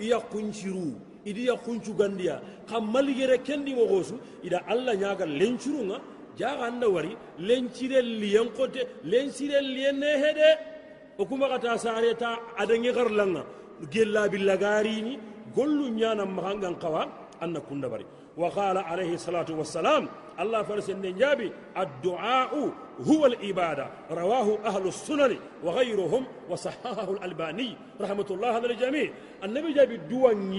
[0.00, 0.94] iya kunciru
[1.24, 6.00] idi ya kuncu gandiya kam maligere kendi mo gosu ida alla nyaga lencurunga
[6.38, 10.50] jaga anda wari lencire liyen kote lencire liyen ne hede
[11.18, 13.42] o kuma kata sare ta adange garlanga
[13.90, 15.18] gella billagarini
[15.54, 17.02] gollu nyana mahangan kawa
[17.40, 18.06] anna kunda bari.
[18.36, 20.08] Wa qala alayhi salatu wassalam
[20.38, 22.70] farsen den jabi الدعاء
[23.08, 27.70] هو الإبادة رواه أهل السنن وغيرهم وصححه الألباني
[28.00, 29.10] رحمة الله على الجميع
[29.44, 30.52] النبي جاب الدوان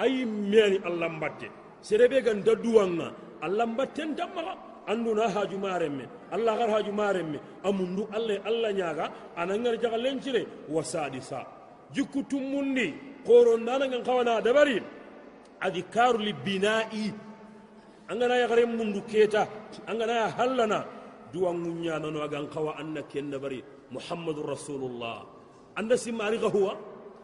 [0.00, 1.48] أي مياني الله مبتة
[1.82, 3.00] سربي غن دوان
[3.44, 4.54] الله مبتة دمغا
[4.86, 11.40] anduna haju maremme allah gar haju maremme amundu allah allah nyaga anangar jaga lencire wasadisa
[11.94, 12.94] jikku tumundi
[13.26, 14.82] qoron nana ngan kawana dabari
[15.66, 17.12] adhikaru libina'i
[18.08, 19.48] angana ya gare mundu keta
[19.88, 20.84] angana hallana
[21.32, 25.24] duwan munya nano agan kawa anna ken dabari muhammadur rasulullah
[25.76, 26.76] anda simari ga huwa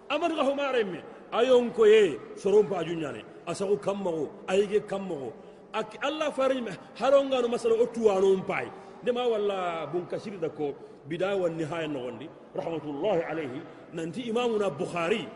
[0.09, 1.01] amar ga huma remme
[1.33, 5.31] ayon ko ye soron pa junyane asagu kammo ayige kammo
[5.73, 6.67] ak allah farim
[6.99, 8.67] haronga no masala o tuwano mpay
[9.05, 10.75] de ma walla bun kasiri da ko
[11.07, 13.61] bidaya wan nihaya no gondi rahmatullahi alayhi
[13.95, 15.29] nanti imamuna bukhari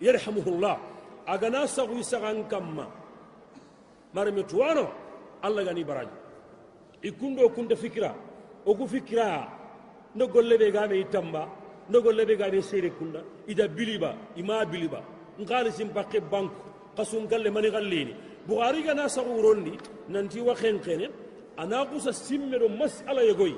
[0.00, 0.76] yarhamuhullah
[1.26, 3.05] agana sagu sagan kamma
[4.14, 4.88] marame tuwano
[5.42, 6.16] allah gani baraji.
[7.02, 8.14] Ikundo kunta fikira
[8.66, 9.48] oku fikira
[10.14, 11.48] ndo golle be game itamba
[11.88, 15.02] ndo golle be game sere kunda ida biliba ima biliba.
[15.40, 16.56] Ngari sim pakke banku
[16.96, 18.14] kasum galle mani gallini
[18.48, 21.10] bukhari gana sagurondi nanti wa khenkene
[21.58, 23.54] ana kusa simme do masala yegoy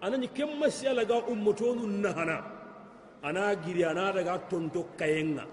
[0.00, 2.44] anani kem masala ga ummotonu nahana.
[3.22, 5.44] Ana giri ana daga tonto kayenga.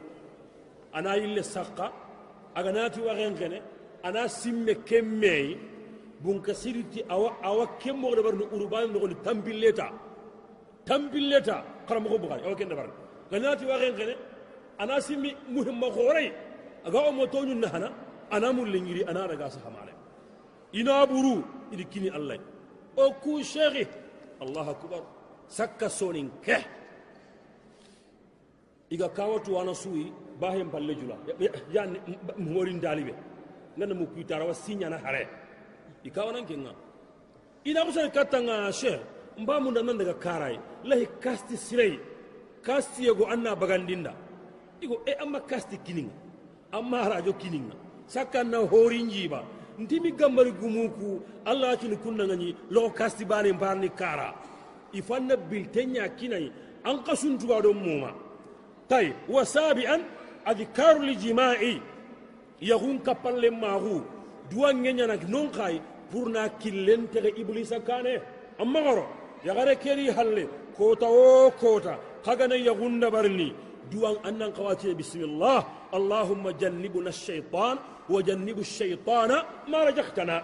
[0.94, 1.92] Ana yille sakka
[2.56, 3.62] aganati wa khenkene
[4.06, 5.58] أنا سمي كمي
[6.24, 9.88] بنكسيرتي أو أو كم مغر برن أوربان نقول تامبليتا
[10.86, 11.58] تامبليتا
[11.90, 12.94] كرام غو بغاي أو كن برن
[13.32, 14.12] غناتي وغن غن
[14.82, 16.28] أنا سمي مهم مغوري.
[16.86, 17.90] أقوى متون نهنا
[18.36, 19.94] أنا مولينجري أنا رجاس حماري
[20.80, 21.36] إنا برو
[21.74, 22.40] إلى كني الله.
[23.00, 23.86] أو كوشيغي
[24.42, 25.04] الله أكبر.
[25.58, 26.62] سكا سونين كه.
[28.92, 30.06] إذا كاوتو أنا سوي
[30.42, 31.18] باهم بالجولا
[31.76, 31.98] يعني
[32.38, 33.14] مورين داليبي.
[33.78, 35.28] Ngana mu kuitara wa sinya na hare.
[36.04, 36.74] Ikawana kenga
[37.64, 39.00] ina kusa katanga she
[39.38, 40.60] mba mun nan daga karai.
[40.84, 42.00] Lahi kasti sirei.
[42.62, 44.14] Kasti yego anna bagandinda.
[44.82, 46.14] Igo e amma kasti kininga.
[46.72, 47.76] Amma harajo kininga.
[48.08, 49.44] Sakkanna horin jiba
[49.80, 51.22] ntimi gambari gumuku.
[51.46, 54.34] Allah cini kunna ngani lo kasti bani mbarni kara.
[54.94, 56.52] Ifanna biltenya kinai.
[56.84, 58.14] An kasun tuba don muma.
[58.90, 60.02] Tay wa sabi'an
[60.46, 61.82] adhikaru lijima'i
[62.62, 64.02] yahun kapalle mahu
[64.50, 67.08] duwan ngenya na non kai pour na killen
[67.42, 68.22] iblisa kane
[68.60, 69.06] amma garo
[69.46, 73.54] yagare keri halle kota o kota kagana yahunda barni
[73.92, 75.82] duwan annan kawati bismillah
[76.62, 77.78] جنبنا الشيطان
[78.10, 79.32] وجنب الشيطان
[79.68, 80.38] ما رجختنا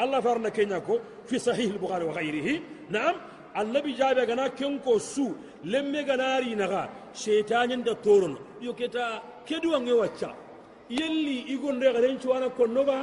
[0.00, 2.60] الله فرنا كيناكو في صحيح البخاري وغيره
[2.90, 3.14] نعم
[3.60, 5.26] النبي جاب غنا كنكو سو
[5.64, 6.82] لمي غناري نغا
[7.24, 8.34] شيطان عند تورن
[8.66, 10.43] يوكتا كدو ان يوچا يلي
[10.90, 12.98] يغون رغرين وأنا كونوبا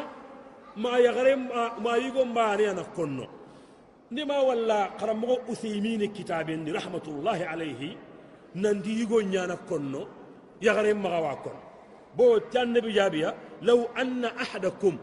[0.84, 1.42] ما يغرم
[1.86, 3.25] ما يغون باري أنا كونو
[4.12, 7.81] نما ولا قرمو أثيمين كتابين رحمة الله عليه
[8.56, 10.02] نندي يغون يانا كونو
[10.68, 11.62] يغرم مغوا كونو
[12.18, 13.30] بو النبي جابيا
[13.62, 14.94] لو أن أحدكم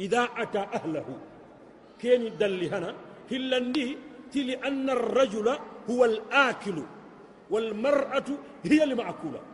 [0.00, 1.08] إذا أتى أهله
[2.00, 2.90] كين دل هنا
[3.32, 3.88] هلندي
[4.32, 5.48] تلي أن الرجل
[5.90, 6.76] هو الآكل
[7.50, 8.24] والمرأة
[8.64, 9.53] هي المأكولة بو أنا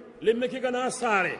[0.21, 1.37] جغل لمي لمي كي كان ساري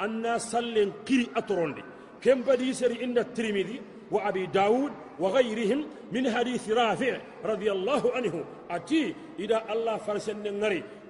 [0.00, 1.82] أن سلن كري أتروندي
[2.20, 3.80] كم بدي سري عند الترمذي
[4.10, 8.44] وأبي داود وغيرهم من حديث رافع رضي الله عنه.
[8.70, 10.46] أتي إذا الله فرسن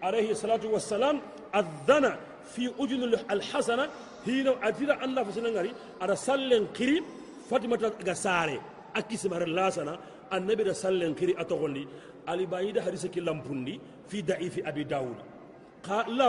[0.03, 1.21] عليه الصلاة والسلام
[1.55, 2.17] أذن
[2.55, 3.89] في أذن الحسنة
[4.27, 7.03] هنا أتيرا الله فسنا غري على سلن كري
[7.51, 8.61] فاطمة غساري
[8.97, 9.99] أكيس مر الله سنا
[10.33, 11.85] النبي سلن كري أتغني.
[12.29, 15.19] علي بايد حديث كلام بندي في ضعيف أبي داود.
[15.83, 16.29] قال لا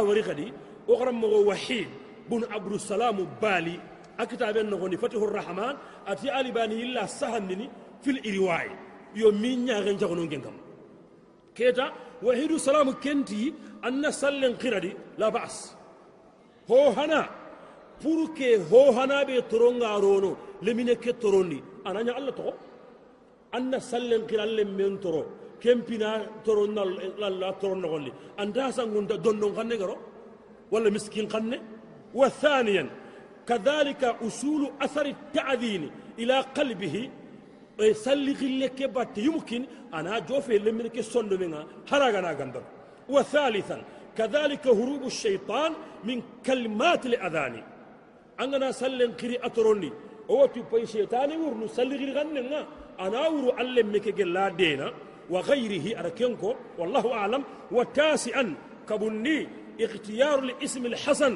[0.87, 1.87] وريخدي أغرم وحيد
[2.29, 3.79] بن عبد السلام بالي
[4.19, 5.75] أكتاب النغني فتح الرحمن
[6.07, 7.69] أتي علي باني إلا سهنني
[8.01, 8.69] في الإرواي
[9.15, 10.55] يوم مين يغن جغنون جنكم
[11.55, 11.91] كيتا
[12.23, 13.53] وحيد السلام كنتي
[13.87, 15.75] أن سلن كردي لا بأس
[16.69, 17.27] ho hana
[18.01, 22.53] pour que hohanaɓe torongarono lemine ke torondi anaña allah toxo
[23.51, 25.21] anna sallen kirallen men toro
[25.61, 26.09] kempina
[26.45, 29.95] toro nalla toro nogondi anta sangunta dondon xanne garo
[30.71, 31.61] ولا مسكين قنة؟
[32.13, 32.89] وثانيا
[33.47, 37.09] كذلك أصول أثر التعذين إلى قلبه.
[37.79, 39.65] إيه، يسلغ لك بات يمكن.
[39.93, 41.67] أنا جوفي لمنك سند منها.
[41.91, 42.63] هرغنا غندر
[43.09, 43.83] وثالثا
[44.17, 45.71] كذلك هروب الشيطان
[46.03, 47.63] من كلمات الأذاني
[48.39, 49.91] أننا سلن قري أتروني.
[50.29, 52.65] أو تبقي شيطان ورنو سلغ لغننا
[52.99, 54.93] أنا أورو ألمك جلا دينا.
[55.29, 57.43] وغيره أركينكو والله أعلم.
[57.71, 58.55] وتاسعا
[58.89, 59.47] كبني
[59.81, 61.35] اختيار الاسم الحسن.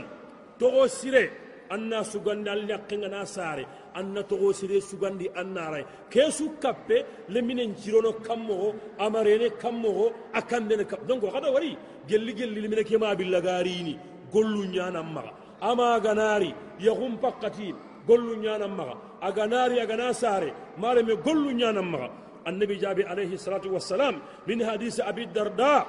[0.59, 1.29] تغوسيري
[1.71, 3.65] أنا سجن اليقين أنا ساري
[3.97, 8.73] أن تغوسيري سجن دي أن ناري كيسو كابي لمن جيرونو كمو
[9.05, 11.77] أمريني كمو أكان دين كب دونك وقد وري.
[12.09, 13.95] جلي جلي لمن كيما بلغاريني.
[14.33, 15.33] قلو نيانا مغا
[15.69, 17.69] أما أغناري يغم بقتي.
[18.09, 20.51] قلو نيانا مغا أغناري أغنا ساري
[20.81, 22.09] مارمي قلو نيانا مغا
[22.47, 24.15] النبي جابي عليه الصلاة والسلام
[24.47, 25.87] من حديث أبي الدرداء.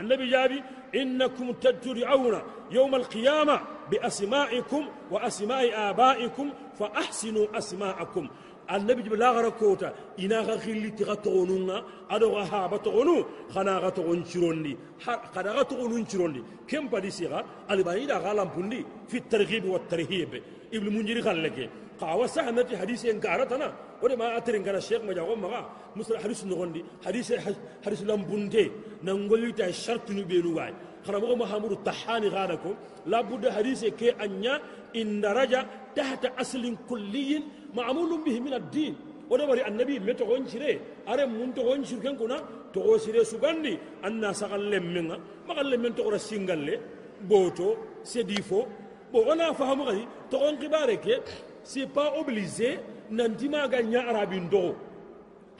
[0.00, 0.58] النبي جابي
[1.00, 2.34] إنكم تدعون
[2.70, 3.56] يوم القيامة
[3.90, 6.46] بأسمائكم وأسماء آبائكم
[6.78, 8.24] فأحسنوا أسماءكم.
[8.74, 11.76] النبي جب لا غركوتا إنا غخيلي تغطغنونا
[12.10, 13.16] أدو غهابة تغنو
[13.54, 14.76] خنا غطغن شروندي
[15.34, 18.80] خنا غطغن شروندي كم بدي سيغا الباني دا غالام بندي
[19.10, 20.32] في الترغيب والترهيب.
[20.74, 21.68] إبن منجري خلقه
[22.00, 23.68] قاوة سحنتي حديث ينكارتنا
[24.02, 25.62] ودي ما أترين كان الشيخ مجاوب مغا.
[25.96, 26.82] مثل حديث نغندي.
[27.06, 27.26] حديث
[27.84, 28.66] حديث لامبونتي.
[29.04, 30.72] نغولي تا شرط نبينو واي.
[31.06, 32.74] خنا مغا محمود الطحاني غادكم
[33.06, 34.54] لابد حديث كي أنيا
[35.00, 35.60] إن درجة
[35.98, 37.30] تحت أصل كلي
[37.78, 38.94] معمول به من الدين.
[39.30, 40.80] ودي بري النبي متى غنشري؟
[41.10, 42.38] أرى من تغنشر كن كنا؟
[42.74, 43.74] تغسري سوغاندي.
[44.06, 45.16] أن سغل لمنا
[45.46, 46.68] ما قال لمن تغرى سينغال
[47.30, 47.68] بوتو
[48.12, 48.60] سيديفو.
[49.12, 51.06] بو أنا فهم غادي تغن كبارك
[51.62, 52.78] c'est pas obligé
[53.10, 54.74] nanti maga nya arabin do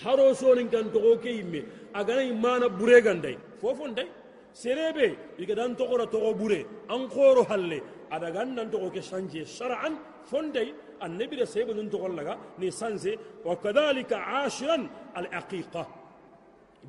[0.05, 1.65] haro sonin kan to ke yimme
[1.95, 4.09] agana imana bure gandai fofon dai
[4.53, 7.81] serebe iga dan to gora to bure an khoro halle
[8.11, 9.95] ada gandan to ke sanje shar'an
[10.31, 13.13] fondai annabi da sai bunun to laga ni sanse
[13.45, 15.85] wa kadhalika ashiran al aqiqa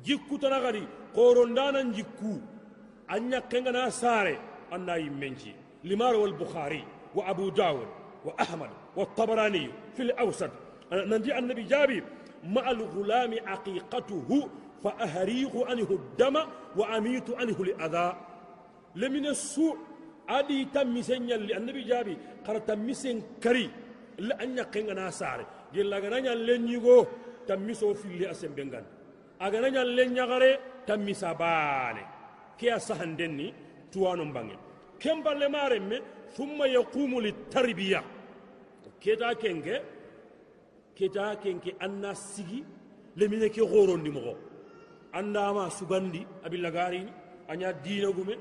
[0.06, 0.84] jikku tanagari
[1.14, 2.40] qorondanan jikku
[3.14, 4.38] anya kengana sare
[4.74, 5.52] anna yimmenci
[5.84, 6.82] limar wal bukhari
[7.14, 7.88] wa abu dawud
[8.24, 10.50] wa ahmad والطبراني في الأوسط.
[10.92, 12.02] نجي النبي جابي
[12.44, 14.48] مع الغلام عقيقته
[14.84, 16.36] فأهريق عنه الدم
[16.76, 18.08] وأميت عنه الأذى.
[18.96, 19.76] لمن السوء
[20.28, 21.56] أدي تمسين يلي.
[21.56, 22.16] النبي جابي
[22.46, 23.70] قال تمسين كري
[24.18, 27.06] لأن يقين ناسار جل لغنا لن يغو
[27.48, 28.84] تمسو في اللي أسم بنغان
[29.42, 30.52] أغنا لن يغري
[30.86, 32.04] تمسا بالي
[32.58, 33.54] كي أسهن دني
[33.92, 34.60] توانم بانين
[35.00, 35.90] كم بالمارم
[36.36, 38.00] ثم يقوم للتربية.
[39.02, 39.76] Keta kenke
[40.96, 42.60] keta kenke anna sigi
[43.18, 44.34] lemine ke horondi mogo
[45.18, 47.12] andama sugandi abilla garini
[47.50, 48.34] anya dina gume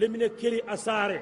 [0.00, 1.18] lemine keri asare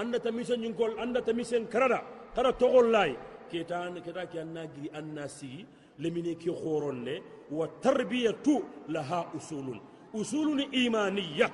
[0.00, 2.00] anda tamisen nyinkol anda tamisen karada
[2.34, 3.12] kada togol lay
[3.50, 5.66] keta ke anna giri anna sigi
[5.98, 7.14] lemine ke horonne
[7.50, 8.54] wa tarbiyatu
[8.94, 9.80] laha usulun
[10.20, 11.48] usulun imaniyya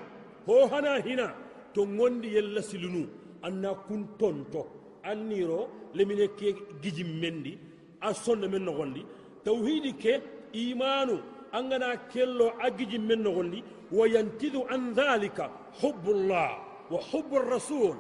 [0.47, 1.27] ho hana hina
[1.75, 3.03] to ngondi yella silunu
[3.43, 7.59] anna kun tonto anniro lemine ke giji mendi
[8.01, 9.05] a sonno men nogondi
[9.45, 10.21] tawhidi ke
[10.53, 11.21] imanu
[11.53, 16.51] angana kello a giji men nogondi wa yantidu an dhalika hubbullah
[16.91, 17.97] wa hubbu rasul.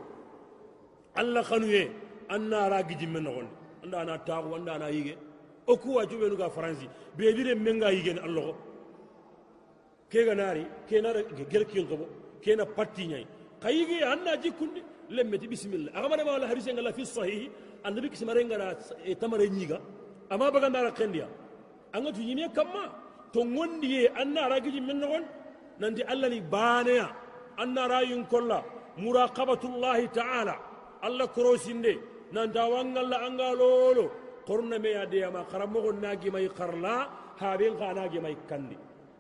[1.14, 1.90] Allah kanuye
[2.28, 3.54] annara giji men nogondi
[3.84, 5.16] anda ana taaku anda ana yige
[5.66, 8.54] o kuwa cuɓenuga franci beebire menga yigeni allaho
[10.10, 12.06] kega naari gerkin gerkinkobo
[12.42, 13.26] kena pattiñayi
[13.62, 14.82] ka yige anna jikkunde
[15.16, 17.42] lemmeti bisimilla agamane ma wala hadise ngala fi sahih
[17.86, 18.66] annabi kisimare ngara
[19.20, 19.78] tamare nyiga
[20.30, 21.26] ama baga ndara kendiya
[21.92, 22.84] anga tu yimi kamma
[23.32, 25.22] to ngondi anna ragiji men non
[25.80, 27.06] nanti allah ni baneya
[27.62, 28.58] anna rayun kolla
[28.98, 30.54] muraqabatullahi ta'ala
[31.06, 31.98] allah korosinde
[32.32, 34.04] nanta wangalla anga lolo
[34.46, 36.94] korna me ya de ma karamogo nagi mai karla
[37.40, 38.76] haben kana gi mai kandi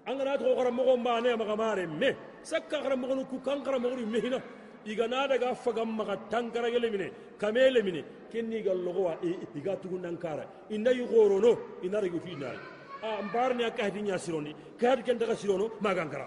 [0.06, 2.10] anga na to karamogo mbane ma kamare me
[2.42, 4.38] sakka karamogo ku kan karamogo me hina
[4.86, 7.08] igana daga fagam maga tankara gele mine
[7.38, 9.14] kamele mine kenni gal logo wa
[9.58, 11.52] iga tugun nankara inda yu gorono
[11.84, 12.48] ina regu fi na
[13.02, 16.26] a mbarni aka hadi nya sironi ka hadi ken daga sirono magankara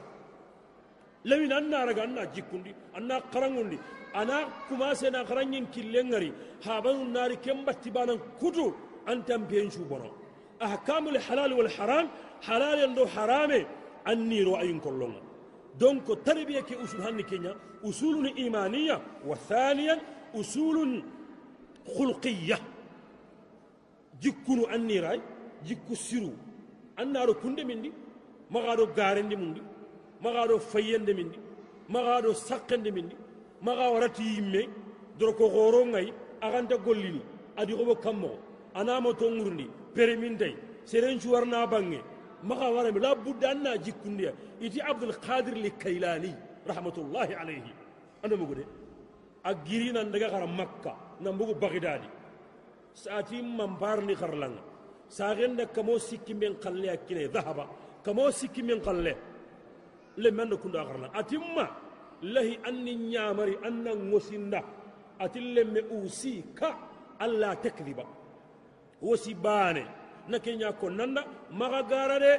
[1.25, 3.77] lewin anna raga anna jikundi anna qarangundi
[4.13, 6.31] ana kuma se na qarangin killengari
[6.65, 8.65] habanu nari kembatti banan kutu
[9.11, 10.09] antam biyen shu bono
[10.59, 12.05] ahkamul halal wal haram
[12.47, 13.59] halal ndo harame
[14.11, 15.21] anni ro ayin kollonga
[15.79, 19.99] donc تربية كأصول هني كينيا أصول إيمانية وثانيا
[20.35, 21.03] أصول
[24.23, 25.19] jikkunu anniray
[25.67, 26.31] jikku siru
[27.01, 27.91] annaɗo kunde min ɗi
[28.53, 29.61] magaɗo garende mum ɗi
[30.23, 31.39] magaɗo fayyende min ɗi
[31.93, 33.15] magaɗo sakkende min ɗi
[33.65, 34.61] maga warati yimme
[35.19, 36.07] doro ko horo ngay
[36.41, 37.21] aganta gollini
[37.59, 38.39] adi xoɓo kammoxo
[38.79, 39.65] anama to ŋurndi
[42.43, 44.31] min tay seren cuwarna bange maga warami la budda anna jikkundiya
[44.61, 46.35] iti abdul qadir li kaylani
[46.67, 47.73] rahmatullahi alayhi
[48.23, 48.65] anda mugu de
[49.43, 52.07] a girinan daga xara makka nan bugu bagdadi
[52.93, 54.61] sati mamparni xarlanga
[55.09, 57.67] saxenda kamo sikki men xalle a kine dhahaba
[58.03, 59.15] kamo sikki men xalle
[60.17, 61.09] le men no kunda xarla
[70.27, 72.33] na kenya ko nanda maga gara de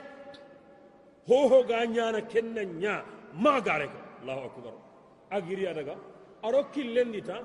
[1.28, 3.02] hoho ga ñana kenna ña
[3.34, 4.74] maga gare ko allahu akbar
[5.30, 5.94] agiriya daga
[6.46, 7.36] aro killendi ta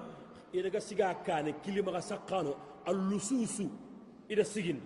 [0.53, 2.53] idaga siga kane kilimaga sakkano
[2.89, 3.65] allususu
[4.29, 4.83] ida sigindi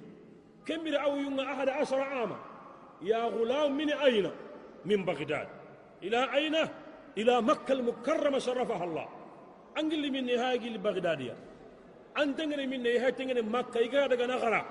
[0.65, 2.37] kembira aw yunga ahada ashara ama
[3.01, 4.31] ya gulam min aina
[4.85, 5.47] min baghdad
[6.01, 6.61] ila aina
[7.15, 9.07] ila makka almukarrama sharafaha allah
[9.75, 11.35] angilli min ne hagili baghdadiya
[12.15, 13.41] an tengene min ne ha tengene
[13.85, 14.61] iga daga na gara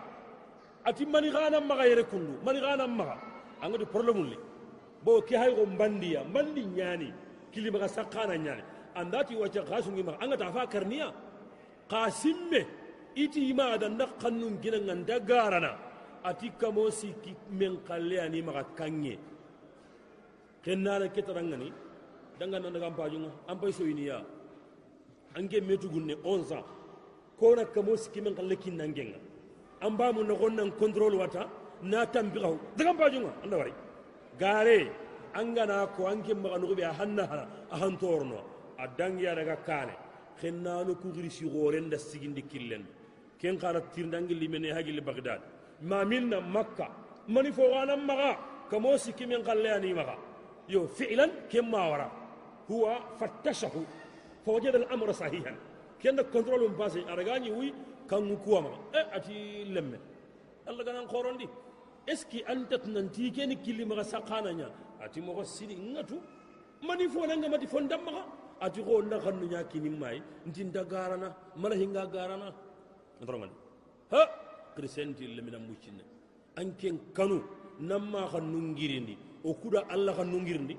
[0.85, 3.17] ati mani gana maga yere kundu mani gana maga.
[3.63, 4.39] Angadi problème li
[5.05, 7.13] bo ki hay go mbandiya mbandi nyani
[7.53, 8.63] kilima ga sakana nyani.
[8.95, 10.19] Andati wacha gasungi maga.
[10.21, 11.13] Angata fa karniya.
[11.89, 12.67] Qasimme
[13.15, 15.79] iti ma da nakannun gina nganda garana.
[16.25, 19.19] Ati kamo siki men kalle ani maga kanye.
[20.65, 21.73] Kennana ketarangani.
[22.41, 24.25] Danga nan daga ampajunga ampay soyiniya
[25.37, 26.65] ange metugunne 11 ans
[27.39, 29.19] kona kamo siki men kalle kinnangenga
[29.83, 31.43] an ba mu na wannan control wata
[31.83, 33.73] na tambi kawo daga bajunga anda wari
[34.39, 34.79] gare
[35.35, 38.39] an gana ko an kin maka nuku a hanna hana a hantorno
[38.79, 39.95] a dangiya daga kane
[40.41, 42.85] khenna no ku giri si goren da sigindi killen
[43.41, 45.41] ken kara tirndangi limene hagili bagdad
[45.83, 46.87] ma minna makka
[47.29, 48.31] mani fo wana maga
[48.71, 50.15] kamo sikki men kalle ani maga
[50.69, 52.09] yo fi'lan kem ma wara
[52.69, 53.83] huwa fattashahu
[54.47, 55.55] فوجد الامر صحيحا
[56.03, 57.71] كان كنترول باسي ارغاني وي
[58.13, 59.97] kan kuwa ma eh ati lemme
[60.69, 61.47] Allah ganan khorondi
[62.13, 64.69] eski antat nanti ken kili maga sakana nya
[65.05, 66.17] ati mo ko sidi ngatu
[66.87, 68.23] mani fo nanga mati fo ndam maga
[68.65, 72.49] ati ko na kanu nya kini mai ntin dagarana mala hinga garana
[73.23, 73.51] ndrongan
[74.13, 74.21] ha
[74.77, 76.05] krisenti lemina mucine
[76.61, 77.37] anken kanu
[77.91, 79.15] namma kanu ngirindi
[79.49, 80.77] o kuda Allah kanu ngirindi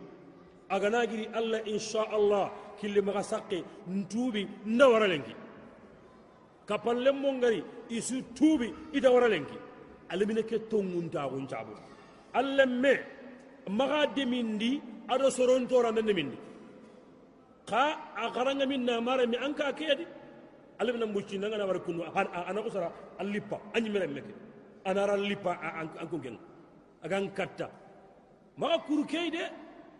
[0.75, 2.45] agana giri Allah insha Allah
[2.79, 3.57] kili maga sakke
[3.89, 4.41] ntubi
[4.73, 5.33] ndawara lenki
[6.67, 9.57] kapallen mon gari isu tuubi ita wara lenki
[10.11, 11.73] alamina ke tonguntaxun cabu
[12.39, 12.93] allen me
[13.79, 14.71] maxa demindi
[15.13, 16.37] ado sorontoranda demindi
[17.69, 17.83] xa
[18.21, 20.05] a xaranga min na mara mi an ka keyadi
[20.79, 22.01] alamina mucci nangana wara kunu
[22.49, 22.89] ana xusara
[23.19, 24.33] a lippa a ñimeren meke
[24.89, 26.37] anara lippa an kunken
[27.03, 27.67] agan katta
[28.57, 29.43] maxa kuru key de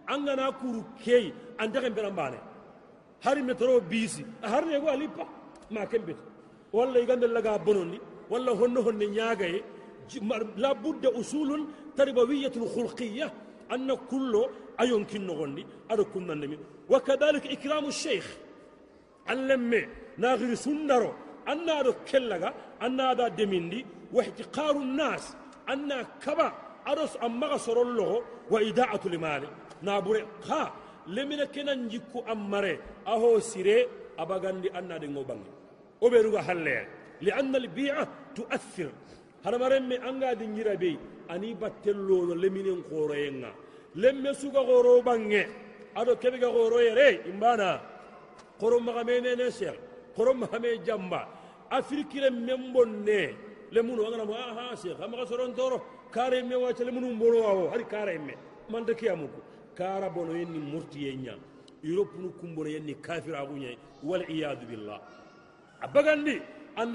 [0.08, 2.40] an gana kuru key an texen beran bane
[3.26, 5.26] hari metro bisi a harnego a lippa
[5.72, 6.33] ma kembeti
[6.74, 8.00] ولا يغند لغا بنوني
[8.32, 9.64] ولا هن هن نياغي
[10.64, 11.66] لا بد اصول
[11.98, 13.34] تربويه خلقيه
[13.74, 14.34] ان كل
[14.82, 16.58] ايون كنغني اركن نمي
[16.92, 18.26] وكذلك اكرام الشيخ
[19.28, 19.72] علم
[20.24, 21.12] ناغر سنرو
[21.52, 22.50] ان ادو كلغا
[22.86, 23.82] ان ادا دميندي
[24.16, 25.24] واحتقار الناس
[25.74, 25.90] ان
[26.24, 26.48] كبا
[26.92, 28.12] ارس اما غسر الله
[28.52, 29.44] واداعه المال
[29.88, 30.18] نابور
[30.50, 30.62] قا
[31.16, 32.80] لمن كنن جيكو اماري
[33.14, 33.88] اهو سيري
[34.24, 35.08] ابغاندي ان ادي
[36.06, 36.88] oɓeruga halleere
[37.22, 38.90] li anna albia tuathir
[39.44, 40.96] hana maremme anga dingira bey
[41.30, 43.52] ani battellono leminen horoyenga
[43.96, 45.42] lemme suga horo bange
[46.00, 47.82] aɗo keɓega horoyere imbana
[48.60, 49.78] horo magamene cheikh
[50.18, 51.28] horo magame jamba
[51.78, 53.20] afrikire men bonne
[53.72, 55.78] lemunu aganamo aha cheikh amaga sorontoro
[56.12, 58.34] kara me wacca lemunu mbono wawo hari kara emme
[58.70, 59.40] manta kiyamuko
[59.76, 61.34] kara bono yenni murtiye ña
[61.84, 65.23] europe nu kumbono yenni kafiraguñayi waliyadu billah abagandi andaga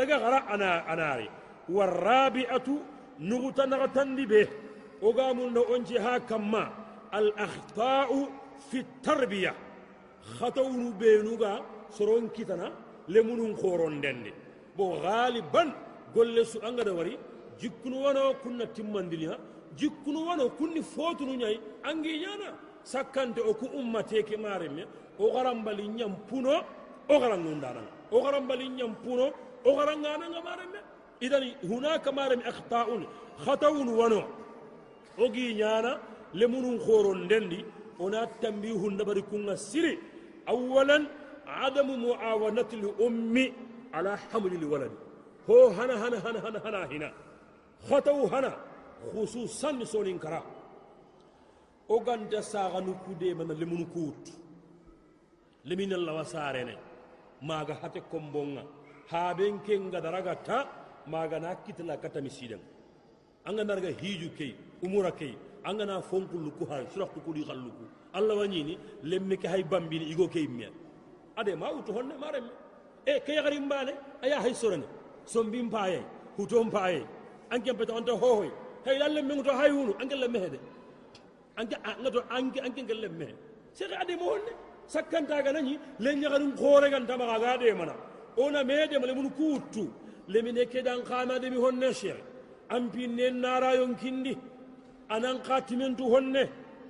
[0.07, 1.28] gara ana anari
[1.68, 2.80] warabi'atu
[3.21, 4.49] nuguta nagatandi be
[5.02, 6.71] ogamun da onci ha kamma
[7.12, 8.28] al akhta'u
[8.71, 9.54] fi tarbiya
[10.38, 12.73] khatawnu benuga soron kitana
[13.09, 14.33] lemunun khoron dende
[14.76, 15.73] bo galiban
[16.14, 17.16] golle su anga da wari
[17.61, 19.37] jikkunu wano kunna timmandiliha
[19.76, 22.52] jikkunu wano kunni fotunu nyai angi nyana
[22.83, 24.85] sakkante o ku ummate ke maremme
[27.09, 29.27] o nyam puno o garangundana o garambali nyam puno
[29.65, 30.81] o garangana ngamaremme
[31.21, 33.03] idan hunaka marami akhta'un
[33.45, 34.21] khatawun wano
[35.19, 35.93] ogi nyana
[36.35, 37.65] lemunun khoron dendi
[37.99, 39.99] ona tambihun dabari kunga siri
[40.47, 41.07] awalan
[42.03, 43.47] muawanati li ummi
[43.95, 44.91] على حمل الولد
[45.50, 47.12] هو هنا هنا هنا هنا هنا هنا
[47.91, 48.57] خطو هنا
[49.15, 50.43] خصوصا سونين كرا
[52.43, 54.25] saga nukude mana lemunu kut
[55.65, 56.75] lemin Allah wasarene
[57.42, 58.64] maga hate kombonga.
[59.09, 60.68] Haben kenga daraga ta
[61.07, 62.61] maga na kitla kata misidan
[63.47, 68.37] anga narga hiju kei umura kei anga na fonkulu ku hay suratu kuli khalluku allah
[68.37, 70.68] wanyini lemme ke hay bambini igo kei miya
[71.38, 72.42] ade ma utu honne mare
[73.07, 74.85] e ke yagari mbane aya hay sorane.
[75.25, 76.04] Sombi mpaye
[76.37, 77.02] huto mpaye
[77.49, 78.50] anke peta onto hohoy
[78.85, 80.61] hay lalle mengu to hay hunu anke lemme hede.
[81.57, 81.76] Anke
[82.28, 83.28] anke anke lemme
[83.73, 84.67] sey ade mo honne.
[84.95, 87.95] Sakkanta ga nani le nyagarin khore gan tama ga de mana
[88.37, 89.85] ona mede male mun kutu
[90.33, 92.21] le mine ke dan khama de mi honne shere
[92.75, 94.35] am pinne nara yon kindi
[95.14, 96.42] anan qatimentu honne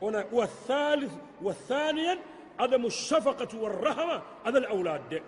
[0.07, 1.15] ona wa thalith
[1.47, 2.19] wa thaniyan
[2.59, 5.23] عدم الشفقة والرحمة على الأولاد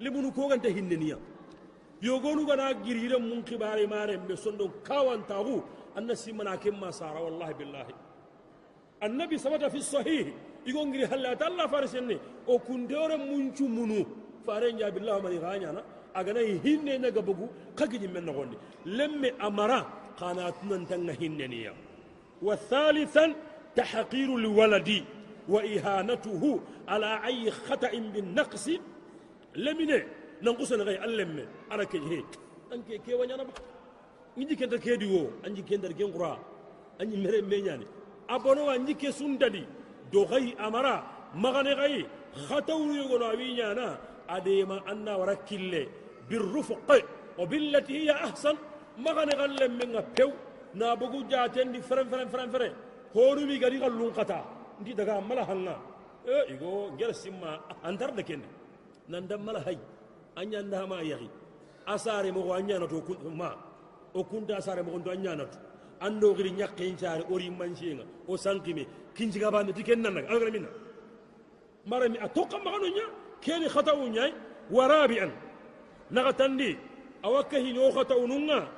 [0.00, 1.18] لمن كوغان تهننيا
[2.02, 5.58] يوغونو غنا غيريرا من كبار مارم بسندو كاوان تاغو
[5.98, 7.86] أن سيمنا كما سارا والله بالله
[9.06, 10.26] النبي ثبت في الصحيح
[10.66, 12.16] يقول غير هلا تالا فارسني
[12.48, 14.00] أو كندور منچو منو
[14.46, 15.82] فارن جاب الله من غانيانا
[16.14, 19.86] agana hinne na gabugu kagiji men no gondi lemme amara
[20.18, 21.72] qanat nan tanga hinne niya
[22.42, 23.34] wa thalithan
[23.74, 25.04] tahqiru liwaladi
[25.48, 28.80] wa ihanatuhu ala ayi khata'in bin naqsi
[29.54, 30.04] lemine
[30.42, 32.18] nankusa na gai allemme ara ke he
[32.72, 33.52] anke ke wanyana ba
[34.36, 36.38] inji kenta kedi wo anji kenta gen qura
[37.00, 37.86] anji mere menyani
[38.28, 39.64] abono wa njike sundadi
[40.58, 41.02] amara
[41.34, 42.06] magane gai
[42.48, 45.88] khatawu yugo no awinyana adema anna warakille
[46.30, 46.88] بالرفق
[47.38, 48.56] وبالتي هي احسن
[49.04, 50.30] magane galle menga pew
[50.76, 52.72] na bugu jatendi feren feren feren feren
[53.14, 54.38] horumi gari gallun kata
[54.80, 55.76] ndi daga mala hanga
[56.34, 57.50] e igo ngel simma
[57.88, 58.48] antar de kenne
[59.12, 59.78] nan dam mala hay
[60.40, 61.28] anya nda ma yahi
[61.94, 63.50] asare mo anya na to kun ma
[64.18, 65.58] o kunta asare mo ndo anya na to
[66.06, 66.28] ando
[69.16, 70.68] giri nyakke nchaare ori manchinga o sankime kinji ga bande tiken nan daga algra minna
[71.86, 73.06] marami atoka magano nya
[73.40, 74.32] keni khatawu nyai
[74.70, 75.32] warabi'an
[76.12, 76.76] نغتندي
[77.24, 78.68] أوكه نوخة ونونا.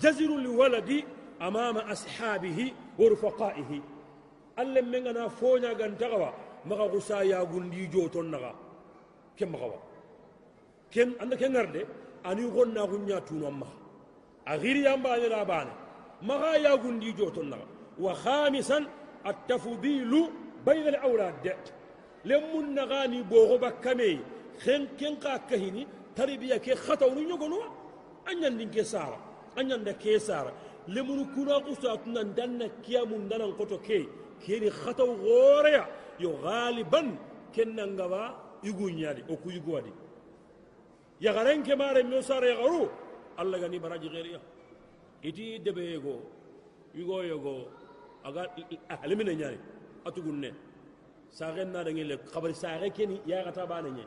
[0.00, 1.04] جزر الولد
[1.42, 3.80] أمام أصحابه ورفقائه.
[4.58, 6.30] ألم من أنا فونا غنتغوا.
[6.66, 8.54] مغا غسا يا غندي جوتون نغا.
[9.38, 9.80] كم مغوا؟
[10.92, 11.86] كم؟ عندك كم غرد؟
[12.26, 13.66] أني غنا غنيا تونو أما
[14.48, 15.68] أغير يامبا لا بان
[16.22, 17.66] مغا يا غندي جوتون نغا.
[17.98, 18.78] وخامسا
[19.26, 20.12] التفضيل
[20.66, 21.56] بين الأولاد
[22.24, 24.18] لمن نغاني بوغو بكمي
[24.64, 25.14] خن كن
[25.50, 27.58] كهني khatawnu ñogono
[28.26, 29.18] a ñandin ke sara
[29.56, 30.52] a ñanda ke sara
[30.88, 34.06] lemunu kuna kusa tunan danna kiyamun danan koto ke
[34.44, 35.86] keni khataw goreya
[36.18, 37.18] yo galiban
[37.52, 39.92] kennangaba iguñadi o ku yiguwadi
[41.20, 42.88] yagaren ke mare me sara yagaru
[43.36, 44.40] allah gani baraji geriya
[45.22, 46.20] iti debe yego
[46.94, 47.68] yugo yogo
[48.24, 48.42] aga
[49.02, 49.58] alimine ñani
[50.06, 50.50] atugun ne
[51.30, 54.04] saxe nadange le xabari saxe keni yaxata ba ne ñe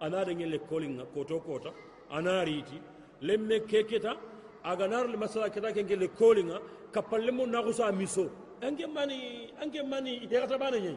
[0.00, 1.70] anadange le kolinga koto kota
[2.10, 2.80] ana riiti
[3.22, 4.12] lemme ke keta
[4.64, 6.58] aganar le masala keta kenke le kolinga
[6.92, 8.24] kapalle mo naxusa miso.
[8.62, 10.92] Anke mani anke mani yaxata ba ne ñe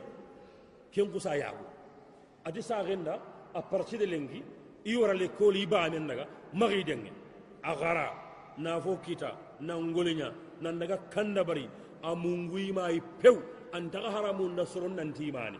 [0.91, 1.65] ken xusa yaagu
[2.45, 3.19] ati saxenda
[3.53, 4.41] a parti de lengi
[4.86, 7.12] i wara le koli i baamen na ga maxi denge.
[7.63, 7.73] A
[8.57, 10.31] na fo kita na ngoliña
[10.62, 11.67] nan daga kandabari
[12.09, 13.37] amunguymayi pew
[13.77, 15.59] antaxa haramunda soron nantimani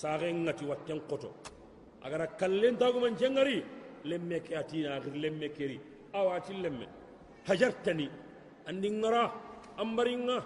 [0.00, 1.30] saxen ngati watten qoto
[2.04, 3.58] agara kallen tagumancengari
[4.04, 5.78] lemme ke atinaxir lemme keri.
[6.12, 6.86] Awatin lemme.
[7.48, 8.06] Hajartani
[8.68, 9.32] andi ngara
[9.78, 10.38] ambaringa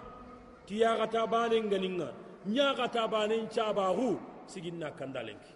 [0.65, 2.09] tiyaxata banen ganinga
[2.47, 5.53] ñaxata banen cabaxu siginna kandalenki.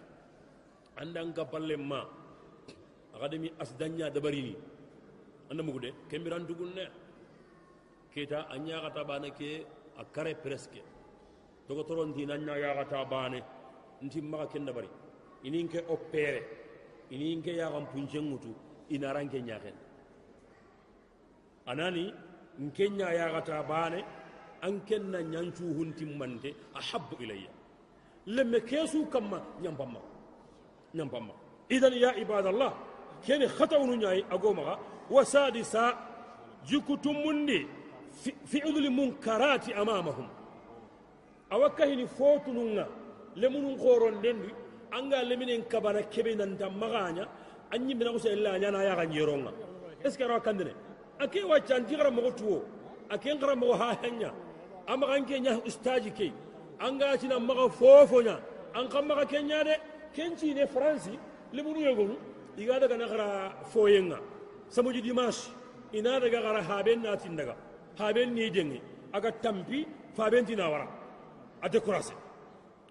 [1.00, 2.00] Andan kapallen ma
[3.14, 4.54] axa demi asdanña dabarini.
[5.50, 6.84] Anda mugude kembirantugun ne
[8.14, 9.64] kita an ñaxata baane ke
[9.96, 10.82] a kare presque
[11.68, 13.38] dogotoro ntina ña yaxata baane
[14.04, 14.88] ntin maxa ken dabari
[15.44, 16.40] inin ke opere
[17.10, 18.50] inin ke yaxan puncen ŋutu
[18.90, 19.74] inaran ke ñaxen
[21.66, 22.12] anani
[22.60, 24.00] nke ña yaxata baane
[24.62, 27.50] an ken na ñancuhuntin mante a habbu ilayya.
[28.26, 29.98] Lemme keesu kamma ñampanma
[30.94, 31.32] ñampanma
[31.68, 32.72] idan ya ibadallah
[33.24, 34.78] kene xatawnu ñayi agomaxa
[35.10, 35.82] wa sadisa
[36.68, 37.66] jikutu mundi.
[38.44, 40.28] fi'lu lmunkarati amamahum.
[41.50, 42.86] Awa kahini fotununga
[43.36, 44.50] lemunun korondendi
[44.92, 47.26] anga leminen kabana kebe nanta magaña
[47.70, 49.52] a ñimminakusa illa ñana yaga ñeronga
[50.04, 50.72] est ce que arawa kandine
[51.18, 52.62] a ke wacca anti xaramogo tuwo
[53.08, 54.32] a ken xaramogo hayaña
[54.86, 56.32] a maxan ke ña ustaji ke
[56.78, 58.36] anga cina maxa fofoña
[58.74, 59.76] an xa maxa ke ña de
[60.12, 61.18] ken cine franci
[61.52, 62.16] lemunu yogonu
[62.58, 64.18] iga dagana xara foyenga
[64.68, 65.48] samedi dimanche
[65.94, 67.56] ina daga xara haben natin daga
[67.98, 68.80] haben ni dengi.
[69.12, 70.86] Aga tampi faben tina wara.
[71.62, 72.14] Ate kurase.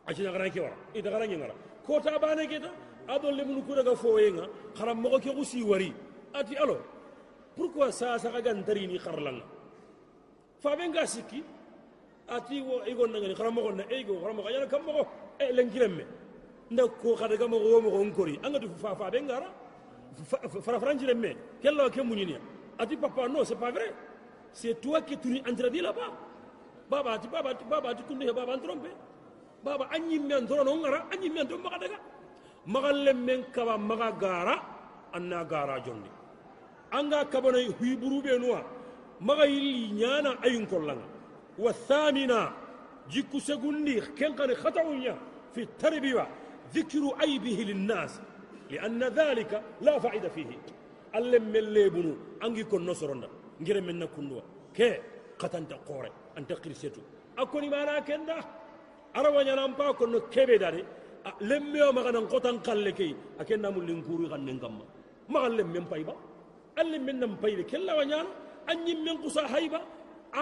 [0.08, 0.76] Aci na gara ke wara.
[0.96, 1.56] Ida gara ngara.
[1.86, 2.72] Ko ta bane ke ta
[3.08, 5.32] adon le mun ku daga foyenga kharam mo ke
[5.64, 5.94] wari.
[6.34, 6.78] Ati alo
[7.56, 8.98] pourquoi sa sa ga ntari ni
[10.62, 11.44] faben ga sikki
[12.30, 15.08] ati wo na ego kharam mo yana kam mo
[15.40, 16.06] e lenkiremme.
[16.72, 19.50] Nda ko kada ga mo mo ngori anga du fa fa ben gara
[20.62, 20.80] fara
[21.62, 22.38] kella ke munyini
[22.80, 23.92] ati papa non c'est pas vrai
[24.54, 26.12] c'est toi qui tu interdit là-bas
[26.90, 28.92] baba ati baba ati baba ati kunde baba trompe
[29.64, 31.98] baba anyi men toro no ngara anyi men to maka daga
[32.68, 34.56] magalle men kaba maga gara
[35.14, 36.10] anna gara jondi
[36.92, 38.64] anga kabana hiburu be nuwa
[39.20, 41.08] maga yilli nyana ayun kollanga
[41.58, 42.54] wa thamina
[43.10, 45.16] jikku segundi ken kan khatawunya
[45.56, 46.28] في التربيه
[46.76, 48.22] ذكر عيبه للناس
[48.72, 50.46] لأن ذلك لا فائدة فيه
[51.16, 53.28] ألم من ليبنو أنجي كن نصرنا
[53.62, 54.44] نجر من نكندوا
[54.78, 54.92] كي
[55.42, 57.02] قتن تقوري أن تقرسيتو
[57.42, 58.38] أكوني ما لكن ده
[59.18, 60.84] أروى نمبا كن كبي داري.
[61.52, 63.12] لم يوم غنا قتن قلكي.
[63.42, 64.86] أكن نمو لنكوري غنن كما
[65.34, 66.16] ما لم من بايبا
[66.80, 68.28] ألم من نم بايبا كلا ونيان
[68.72, 69.82] أني من قصا هايبا؟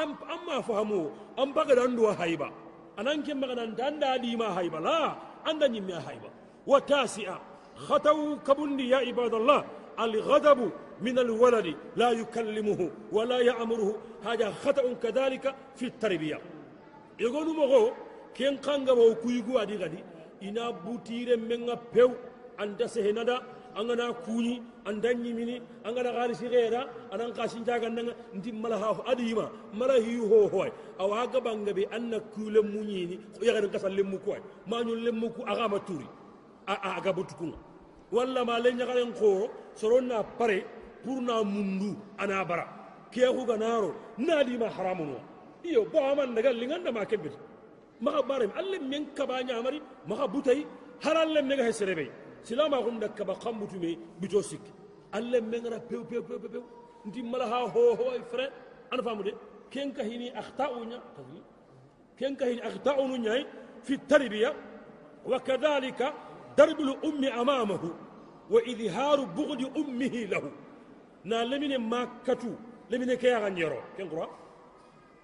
[0.01, 1.01] أم أما فهمو.
[1.41, 2.49] أم بغد أندوا هايبا.
[2.99, 4.79] أنا أنكي مغنا داندا دي ما هايبا.
[4.87, 4.99] لا
[5.49, 6.29] أندا نمي هايبا.
[6.71, 7.37] وتاسعة.
[7.87, 9.59] خطوا كبندي يا عباد الله.
[10.05, 16.39] الغضب من الولد لا يكلمه ولا يأمره هذا خطأ كذلك في التربية
[17.19, 17.91] يقولوا مغو
[18.35, 20.03] كين قانغا وكويغو أدي غدي
[20.43, 21.61] إنا بوتير من
[21.93, 22.11] بيو
[22.59, 23.37] أنت سهندا
[23.79, 26.81] angana kuni anda nyimini angana gali sigera
[27.13, 32.19] anan kasin jaga nanga ndi malaha adima malahi ho hoy awa ga banga be anna
[32.33, 34.35] kule munyini ya ga kasal lemmu ko
[34.67, 36.07] ma nyu lemmu ku aga maturi
[36.67, 37.57] a aga butukunga
[39.79, 40.63] ko soronna pare
[41.03, 42.65] pour na mundu ana bara
[43.11, 45.15] ke ku ganaro nadi ma haramun
[45.63, 47.33] iyo bo man daga linganda ma kebit
[48.01, 50.65] maka bare alle men kabanya amari maka butai
[51.03, 52.11] halalle mega hesrebe
[52.43, 54.61] silama kun da kaba kambutu me bito sik
[55.13, 56.63] alle mengara pew pew pew pew
[57.05, 58.51] ndi mala ha ho ho ay frère
[58.91, 59.31] ana famu de
[59.69, 60.99] ken ka hini akhta'unya
[62.17, 63.31] ken ka hini akhta'unya
[63.83, 64.51] fi tarbiya
[65.25, 66.13] wa kadhalika
[66.57, 68.08] darbu al
[68.49, 70.51] ummi amamahu wa idharu bughdi ummihi lahu
[71.25, 72.57] na lemine makatu
[72.89, 74.27] lemine ke ya ngero ken kura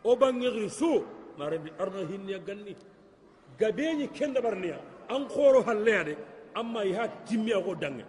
[0.03, 1.03] o bangiri su
[1.37, 2.75] mare bi arna hinni ganni
[3.59, 6.17] gabeñi kenda barniya an khoro halle de
[6.55, 8.05] amma ya timmiya ko dange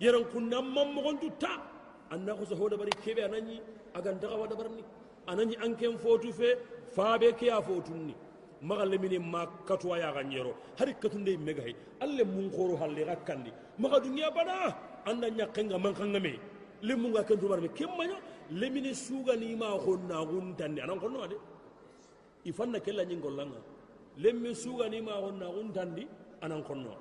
[0.00, 1.62] yaran kunna man mo gontu ta
[2.10, 3.60] anna ko so hoda bari kebe anani
[3.94, 4.18] agan
[8.62, 14.00] mini ma katwa ya ganyero hari katunde mega hay alle mun khoro halle rakkandi maga
[14.00, 14.74] dunya bada
[15.06, 16.38] anda nyakenga man kanga me
[16.82, 18.18] limu nga kentu barbe kemmanya
[18.50, 21.36] lemine suga ni ma honna guntandi anan konno ade
[22.44, 23.60] ifanna kella nyingolanga
[24.18, 26.06] lemme suga ni ma honna guntandi
[26.42, 26.94] anan konno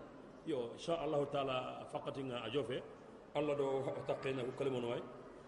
[0.46, 1.56] yo insha Allah taala
[1.92, 2.82] faqatinga ajofe
[3.36, 5.02] Allah do taqina kalimun way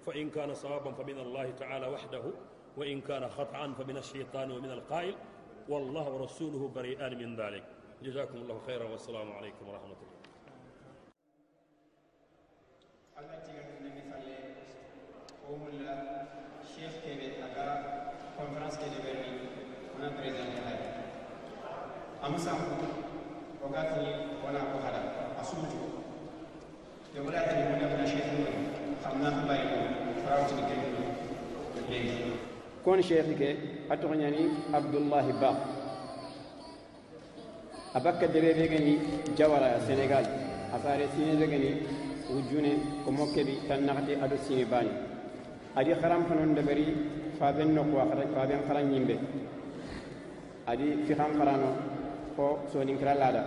[0.06, 2.34] fa in kana sawaban fa min Allah taala wahdahu
[2.80, 5.16] khata'an fa min ash-shaytan wa min al-qa'il
[5.70, 7.64] والله ورسوله بريئان من ذلك.
[8.02, 10.20] جزاكم الله خيرا والسلام عليكم ورحمة الله.
[32.84, 33.50] Kon cheikh ke
[33.90, 35.52] a toxoñani abdoullahi ba
[37.94, 38.94] a bakka deɓe ɓe gani
[39.38, 40.26] jawara sénégal
[40.74, 41.70] a sare sine ɓe gani
[42.30, 42.72] wujjune
[43.04, 44.90] ko mokkeɓi tan naxati aɗo simi bani
[45.76, 46.86] adi xaram fanon deɓeri
[47.40, 49.16] faɓen nokwa faɓen xaran ñimɓe
[50.68, 51.70] adi fixan xarano
[52.36, 53.44] ko soninkira laada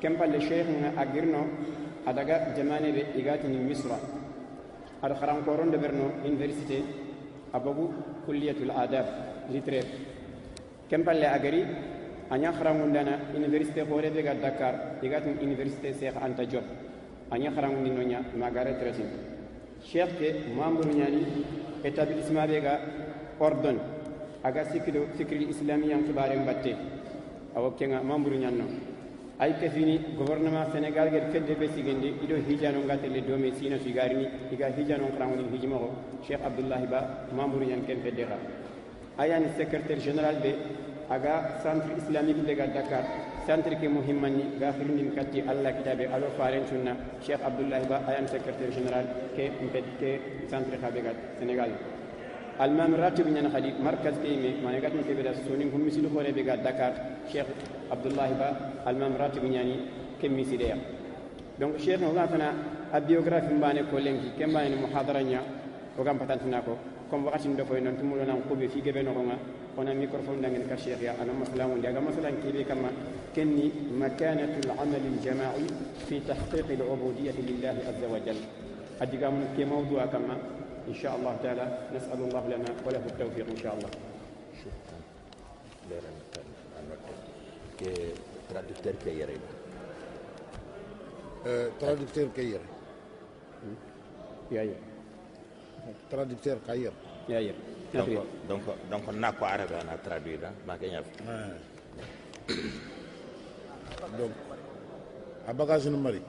[0.00, 1.40] ken palle cheikh nga a girno
[2.06, 3.96] a daga jamane ɓe igatini misra
[5.02, 6.84] aɗa xarankoron deɓerno université
[7.52, 7.88] a bogu
[8.26, 9.06] كلية الآداب
[9.52, 9.88] لتريف.
[10.90, 11.62] كم بان أجري؟ أغري
[12.32, 16.66] أنا خرامون دانا إنفرستي خوري ديغا داكار ديغا تن إنفرستي سيخ أنت جوب.
[17.32, 19.08] أنا خرامون دينونا مغارة ترسين.
[19.90, 21.22] شيخ كي مامور نياني
[21.86, 22.74] إتابي إسما ديغا
[23.40, 23.76] أردن.
[24.46, 24.62] أغا
[25.18, 26.74] سكري الإسلامي يان في بارين باتي.
[27.56, 28.66] أو كينا مامور نيانو
[29.40, 34.68] ay kesini gouvernement sénégal ger fedde be sigindi iɗo hijano gatelle domi sino figarini iga
[34.70, 35.90] hijano xarangudin hijimoxo
[36.22, 38.38] cheikh abdoullahi ba membre yan ken fedde xa
[39.18, 40.54] ayani secrétaire général ɓe
[41.10, 43.04] aga centre islamique ɓe dakar
[43.46, 48.26] centre ke muhimmanni ga firndin katti allah kitabe alo faren sunna cheikh abdoulahi ba ayan
[48.30, 50.10] secrétaire général ke mped ke
[50.48, 51.70] centre xaɓe ga sénégal.
[52.58, 56.42] Almam ratib ñana xadi markaz ke ime mane gatni ke ɓeda sonin fo misilu xoreɓe
[56.44, 56.92] ga dakar
[57.30, 57.50] cheikh
[57.90, 58.48] abdoulahi ba
[58.86, 59.76] almam ratib ñani
[60.20, 60.76] ke misideya
[61.58, 62.52] donc cheikh no gatana
[62.92, 65.40] a biographie mbane ko lenki ke mbane muhadara ña
[65.98, 66.76] o gam patantina ko
[67.10, 69.36] comme wakati ndo foy non tumulo nan kuɓe fi geɓe noxonga
[69.76, 72.88] ona microphone dangen ka cheikh ya ana masalamu ndi aga masalan keɓe kama
[73.36, 75.66] كني مكانة العمل الجماعي
[76.08, 78.36] في تحقيق العبودية لله عز وجل
[79.02, 80.36] أدقام كي موضوع كما
[80.88, 83.90] إن شاء الله تعالى نسأل الله لنا وله التوفيق إن شاء الله
[88.50, 89.36] traducteur ke yere
[91.80, 92.60] traducteur kayir
[94.52, 94.78] يا يا
[96.10, 96.92] traducteur kayir
[97.28, 97.54] يا يا
[97.94, 98.08] donc
[98.48, 101.06] donc donc na ko arabe ana traduire ma ke ñaf
[104.18, 104.32] donc
[105.48, 106.20] a bagage no mari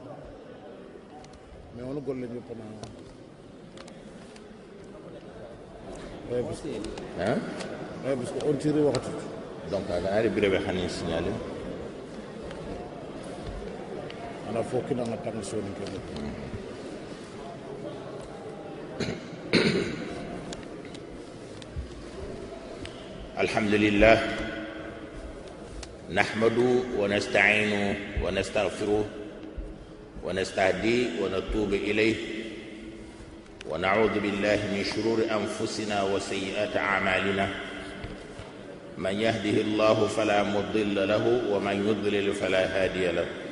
[1.75, 2.63] mais wono golle ni pana
[6.32, 6.69] ouais parce que
[7.19, 7.38] hein
[8.06, 9.12] ouais parce que on tire waxtu
[9.71, 11.55] donc aga ari birebe xani signalé ana fokki
[14.56, 15.84] na nga tang soni ke
[23.36, 24.18] الحمد لله
[26.15, 27.84] نحمده ونستعينه
[28.24, 29.06] ونستغفره
[30.24, 32.15] ونستهديه ونتوب إليه
[33.70, 37.48] ونعوذ بالله من شرور أنفسنا وسيئات أعمالنا
[38.98, 43.44] من يهده الله فلا مضل له ومن يضلل فلا هادي له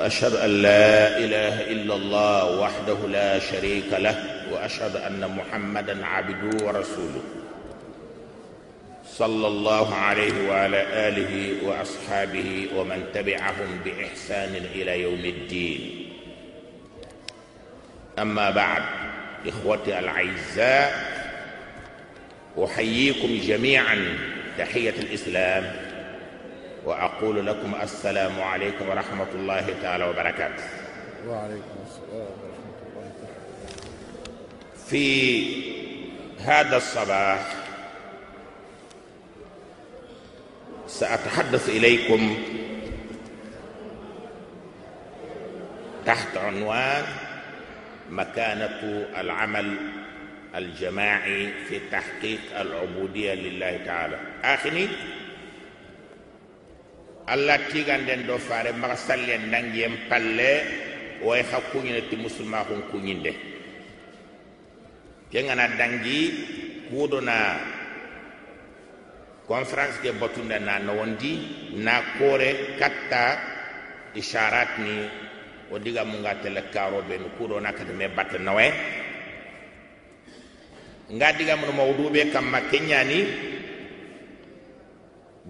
[0.00, 7.22] وأشهد أن لا إله إلا الله وحده لا شريك له وأشهد أن محمدا عبده ورسوله.
[9.06, 16.12] صلى الله عليه وعلى آله وأصحابه ومن تبعهم بإحسان إلى يوم الدين.
[18.18, 18.82] أما بعد
[19.46, 20.92] إخوتي الأعزاء
[22.64, 24.18] أحييكم جميعا
[24.58, 25.89] تحية الإسلام.
[26.84, 30.64] وأقول لكم السلام عليكم ورحمة الله تعالى وبركاته.
[31.26, 33.12] وعليكم السلام ورحمة الله
[34.88, 35.70] في
[36.44, 37.40] هذا الصباح
[40.86, 42.38] سأتحدث إليكم
[46.06, 47.04] تحت عنوان
[48.10, 49.76] مكانة العمل
[50.54, 54.18] الجماعي في تحقيق العبودية لله تعالى.
[54.44, 54.88] اخني
[57.26, 60.52] allah tiganden do fare maxa sallen nangien palle
[61.24, 63.32] way xa kuñine ti musulma xun kuñinde
[65.30, 66.20] ke ngana dangi
[66.90, 67.38] kuudona
[69.46, 71.32] conférence ke batunde na nowondi
[71.78, 73.24] na kore katta
[74.14, 74.94] isharat ni
[75.70, 78.66] o diga mu nga tele karo be no kudo na kata me batta nawe
[81.14, 83.20] nga diga mu mawdu be kam makenyani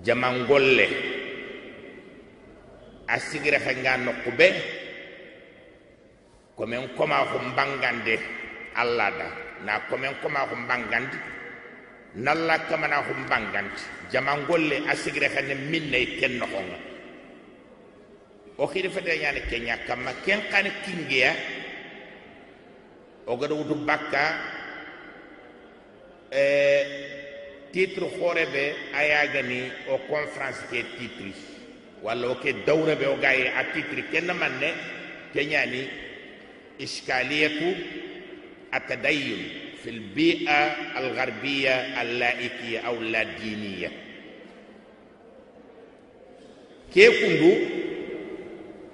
[0.04, 1.09] jamangolle
[3.10, 4.48] a sigire fe nga nokku be
[6.56, 8.14] komin koma ko mbangande
[8.78, 9.28] allah da
[9.66, 11.18] na komin koma ko mbangande
[12.14, 13.80] nalla kamana ko mbangande
[14.12, 16.78] jama golle a sigire fe ne minne ken noxonga
[18.58, 21.32] o xiri fete ñane ke ñakkamma ken xane kingeya
[23.26, 24.22] o gada wutu bakka
[26.30, 26.44] e
[27.72, 31.49] titre xoore be a yagani o conférence ke titre
[32.02, 34.70] walla o ke dawra be o gaye a titre kenna manne
[35.34, 35.82] keñani
[36.78, 37.68] iskaliyatu
[40.96, 43.90] algarbiya allaikiya aw ladiniya
[46.90, 47.52] ke kundu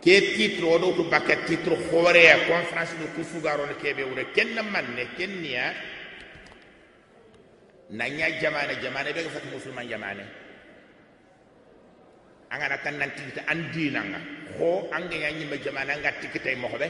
[0.02, 5.06] ke titre oɗo to bakka titre hooreya conférence ɗo ku sugarone keɓe wure kenna manne
[5.16, 5.74] kenniya
[7.90, 10.24] naña jamane jamane ɓe ga fati musulman jamane
[12.50, 14.18] angana kan nan tigita an dinanga
[14.58, 16.88] ho angeña ñimɓe jamane anga tigitay moxoɓe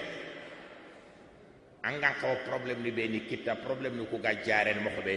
[1.82, 5.14] angan xawa probléme ni ɓe ni kitta probléme ni kuga jaren moxoɓe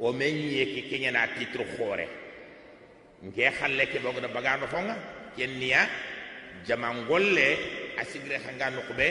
[0.00, 2.06] o me ñeeki keñana titre xoore
[3.22, 4.94] nke xalle ke ɓogona bagano fonga
[5.36, 5.88] ken niya
[6.66, 7.48] jaman golle
[7.98, 9.06] a sigire xanga nukuɓe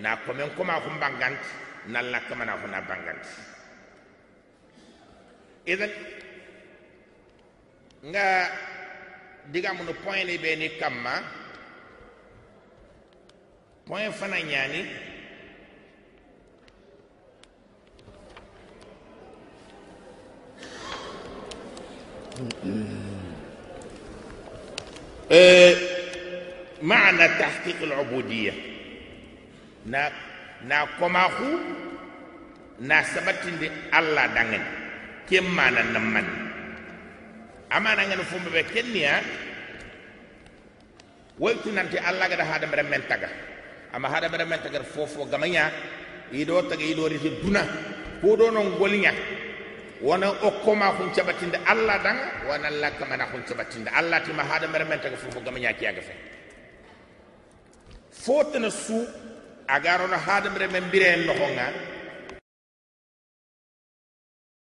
[0.00, 1.42] na komen koma xu mbangant
[1.88, 3.24] nalla kamana xu na bangant
[5.66, 5.90] idan
[8.10, 8.26] nga
[9.52, 11.12] digamu no point ni ɓe ni kamma
[13.86, 14.80] point fana ñani
[26.82, 28.52] معنى تحقيق العبودية
[29.86, 30.12] نا
[30.68, 31.58] نا كماخو
[32.80, 34.64] نا سبتين دي الله دانغن
[35.30, 36.45] كم معنى نمان
[37.76, 39.14] amanangani fumbe ɓe kenniya
[41.38, 43.28] waytu nanti allah gada hadamere men taga
[43.92, 45.70] amma hadamere men tagata fofo gamaya
[46.32, 47.62] ido taga iɗo rete duna
[48.22, 49.12] huɗo non goliya
[50.00, 52.16] wona okkoma hun caɓatinde allah dan
[52.48, 56.14] wona lakkamana hun caɓatinde allah tima hadamere men taga fofo gamaya kiyaga fe
[58.24, 59.04] fotana suu
[59.68, 61.66] agarono hadamere men mbire en nohonga